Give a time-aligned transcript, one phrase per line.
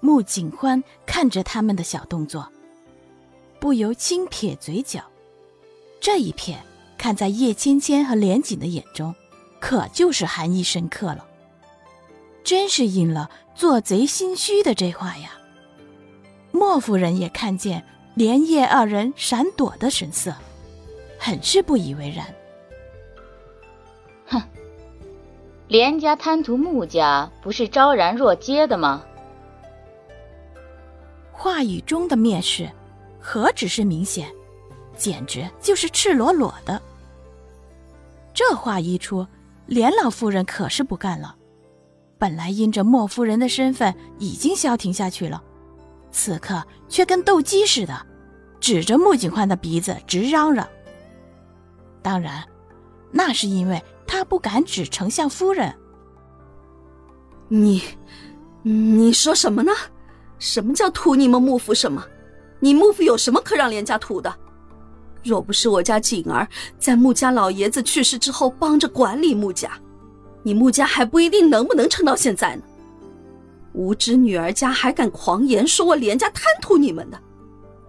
[0.00, 2.48] 穆景欢看着他们的小动作，
[3.58, 5.02] 不由轻撇嘴角。
[6.00, 6.56] 这一瞥，
[6.96, 9.14] 看在叶芊芊和连锦的眼中，
[9.60, 11.26] 可就是含义深刻了。
[12.42, 15.32] 真是应了“做贼心虚”的这话呀！
[16.52, 20.34] 莫夫人也看见连叶二人闪躲的神色，
[21.18, 22.26] 很是不以为然。
[24.26, 24.42] 哼，
[25.68, 29.04] 连家贪图穆家，不是昭然若揭的吗？
[31.42, 32.70] 话语中的蔑视，
[33.18, 34.30] 何止是明显，
[34.94, 36.82] 简直就是赤裸裸的。
[38.34, 39.26] 这话一出，
[39.64, 41.34] 连老夫人可是不干了。
[42.18, 45.42] 本来因着莫夫人的身份已经消停下去了，
[46.12, 48.06] 此刻却跟斗鸡似的，
[48.60, 50.68] 指着穆景欢的鼻子直嚷嚷。
[52.02, 52.44] 当然，
[53.10, 55.74] 那是因为他不敢指丞相夫人。
[57.48, 57.82] 你，
[58.60, 59.72] 你说什么呢？
[60.40, 62.04] 什么叫图你们幕府什么？
[62.58, 64.34] 你幕府有什么可让连家图的？
[65.22, 69.70] 若不是我家锦儿在穆家老爷子去世之后帮着管理穆家，
[70.42, 72.62] 你穆家还不一定能不能撑到现在呢。
[73.74, 77.20] 无知女儿家还敢狂言说我连家贪图你们的，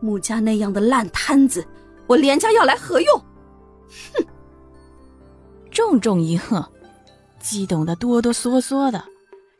[0.00, 1.66] 穆家那样的烂摊子，
[2.06, 3.18] 我连家要来何用？
[4.14, 4.24] 哼！
[5.70, 6.64] 重重一喝，
[7.40, 9.02] 激动的哆哆嗦嗦的，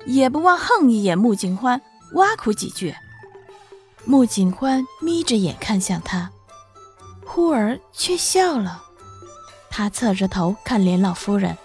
[0.04, 1.80] 也不忘横一眼穆景欢。
[2.14, 2.94] 挖苦几句，
[4.04, 6.30] 穆景欢眯着眼看向他，
[7.26, 8.82] 忽而却笑了。
[9.70, 11.56] 他侧着头看连老夫人，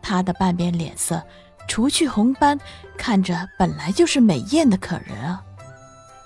[0.00, 1.22] 他的半边脸色
[1.66, 2.58] 除去红斑，
[2.96, 5.42] 看着本来就是美艳的可人啊。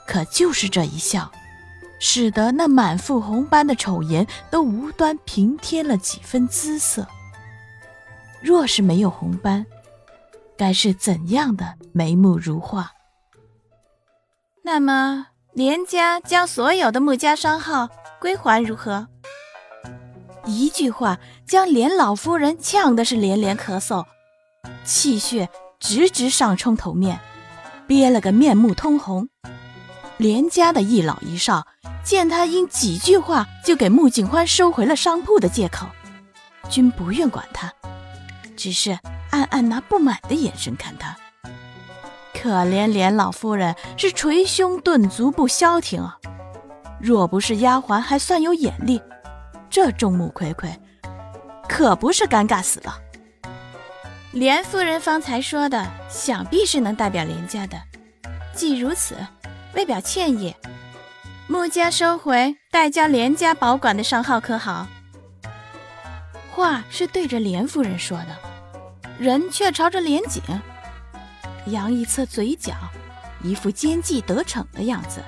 [0.06, 1.30] 可就是这一笑，
[1.98, 7.06] 使得那满腹红斑的丑颜都无端平添了几分姿色。
[8.42, 9.64] 若是没有红斑，
[10.56, 12.92] 该是怎样的眉目如画？
[14.70, 17.88] 那么，连家将所有的穆家商号
[18.20, 19.08] 归还如何？
[20.44, 24.04] 一句话将连老夫人呛的是连连咳嗽，
[24.84, 25.48] 气血
[25.80, 27.18] 直直上冲头面，
[27.86, 29.30] 憋了个面目通红。
[30.18, 31.66] 连家的一老一少
[32.04, 35.86] 见他因几句话就给穆景欢收回了商铺的借口，
[36.68, 37.72] 均不愿管他，
[38.54, 38.98] 只是
[39.30, 41.16] 暗暗拿不满的眼神看他。
[42.40, 46.16] 可怜连老夫人是捶胸顿足不消停啊！
[47.00, 49.02] 若不是丫鬟还算有眼力，
[49.68, 50.72] 这众目睽睽
[51.68, 52.96] 可不是尴尬死了。
[54.30, 57.76] 连夫人方才说的，想必是能代表连家的。
[58.54, 59.16] 既如此，
[59.74, 60.54] 为表歉意，
[61.48, 64.86] 穆家收回代交连家保管的商号，可好？
[66.52, 68.36] 话是对着连夫人说的，
[69.18, 70.40] 人却朝着连景。
[71.70, 72.74] 扬一侧嘴角，
[73.42, 75.22] 一副奸计得逞的样子。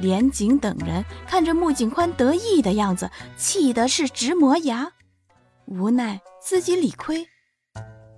[0.00, 4.92] 连景等人看着穆景宽得意的样子，气得是直磨牙，
[5.66, 7.28] 无奈自己理亏，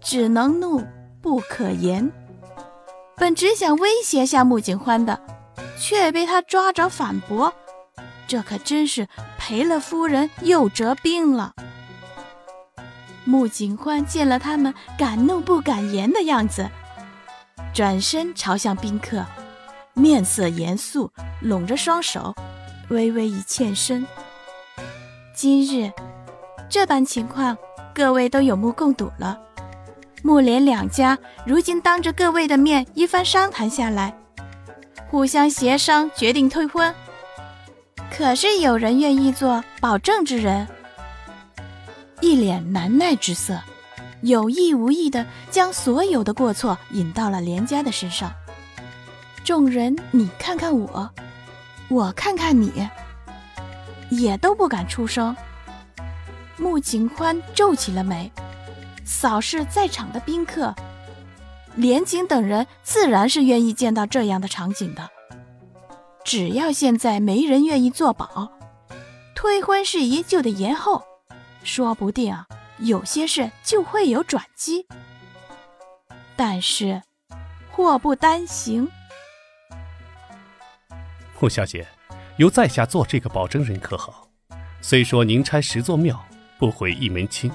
[0.01, 0.83] 只能怒
[1.21, 2.11] 不可言。
[3.17, 5.21] 本只想威胁下穆景欢的，
[5.79, 7.55] 却被他抓着反驳，
[8.27, 9.07] 这可真是
[9.39, 11.53] 赔了夫人又折兵了。
[13.27, 16.71] 穆景欢见了他们敢怒不敢言的样子，
[17.75, 19.27] 转身朝向宾客，
[19.95, 21.11] 面色严肃，
[21.41, 22.33] 拢着双手，
[22.89, 24.07] 微微一欠身。
[25.35, 25.91] 今日
[26.69, 27.59] 这般情况，
[27.93, 29.37] 各位都有目共睹了。
[30.23, 34.17] 穆连两家如今当着各位的面一番商谈下来，
[35.11, 36.95] 互相协商决定退婚。
[38.17, 40.67] 可是有人愿意做保证之人？
[42.27, 43.63] 一脸难耐之色，
[44.23, 48.33] 有意无意的将所有的过错引到了连家的身上。
[49.45, 51.09] 众人，你看看我，
[51.89, 52.89] 我看看你，
[54.11, 55.37] 也都不敢出声。
[56.57, 58.33] 穆景欢皱起了眉，
[59.05, 60.75] 扫视在场的宾客，
[61.77, 65.09] 连景等人自然是愿意见到这样的场景的。
[66.25, 68.51] 只要现在没人愿意做保，
[69.37, 71.05] 退婚事宜就得延后。
[71.67, 72.47] 说不定啊，
[72.79, 74.87] 有些事就会有转机。
[76.37, 77.03] 但是，
[77.71, 78.89] 祸不单行。
[81.41, 81.87] 穆小姐，
[82.37, 84.29] 由在下做这个保证人可好？
[84.81, 86.25] 虽说宁拆十座庙，
[86.57, 87.51] 不毁一门亲，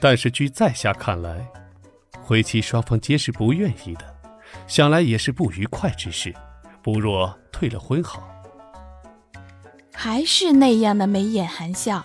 [0.00, 1.46] 但是据在下看来，
[2.22, 4.04] 回妻双方皆是不愿意的，
[4.66, 6.34] 想来也是不愉快之事，
[6.82, 8.26] 不若退了婚好。
[9.94, 12.04] 还是那样的眉眼含笑，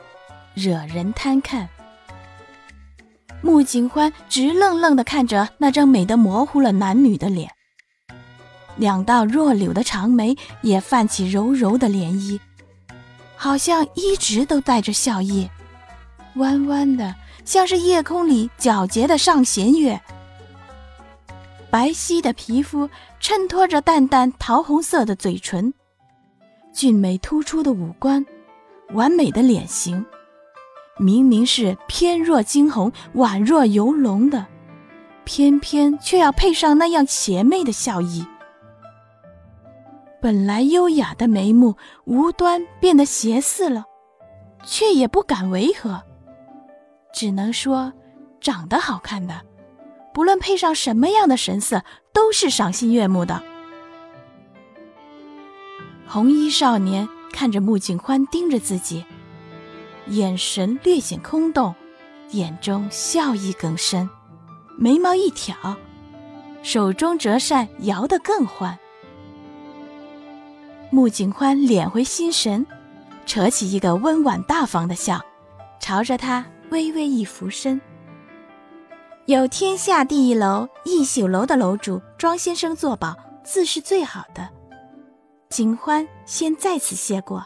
[0.56, 1.70] 惹人贪看。
[3.42, 7.52] 穆景欢直愣愣地看着那张美得模糊了男女的脸，
[8.76, 12.40] 两道若柳的长眉也泛起柔柔的涟漪，
[13.36, 15.48] 好像一直都带着笑意，
[16.38, 17.14] 弯弯的，
[17.44, 20.02] 像是夜空里皎洁的上弦月。
[21.70, 25.72] 白皙的皮肤衬托着淡淡桃红色的嘴唇，
[26.74, 28.26] 俊美突出的五官，
[28.94, 30.04] 完美的脸型。
[30.98, 34.46] 明明是翩若惊鸿、宛若游龙的，
[35.26, 38.26] 偏偏却要配上那样邪魅的笑意。
[40.22, 41.76] 本来优雅的眉目，
[42.06, 43.84] 无端变得邪肆了，
[44.66, 46.02] 却也不敢违和，
[47.14, 47.92] 只能说，
[48.40, 49.42] 长得好看的，
[50.14, 51.84] 不论配上什么样的神色，
[52.14, 53.44] 都是赏心悦目的。
[56.08, 59.04] 红衣少年看着穆景欢盯着自己。
[60.08, 61.74] 眼神略显空洞，
[62.32, 64.10] 眼中笑意更深，
[64.78, 65.56] 眉毛一挑，
[66.62, 68.78] 手中折扇摇得更欢。
[70.92, 72.66] 穆景欢敛回心神，
[73.26, 75.20] 扯起一个温婉大方的笑，
[75.80, 77.82] 朝着他微微一俯身。
[79.26, 84.48] 有天下第一楼逸绣楼的楼主庄先生作保，自是最好的。
[85.50, 87.44] 景欢先在此谢过。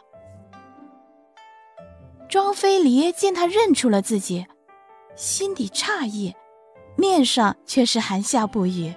[2.30, 4.46] 庄飞离见他认出了自己，
[5.16, 6.36] 心底诧异，
[6.96, 8.94] 面上却是含笑不语。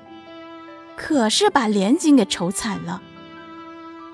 [0.99, 3.03] 可是把连锦给愁惨了。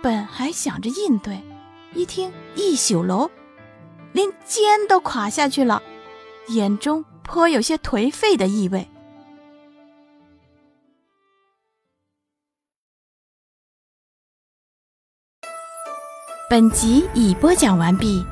[0.01, 1.43] 本还想着应对，
[1.95, 3.29] 一听一宿楼，
[4.13, 5.83] 连肩都垮下去了，
[6.47, 8.89] 眼中颇有些颓废的意味。
[16.49, 18.25] 本集已播讲完毕。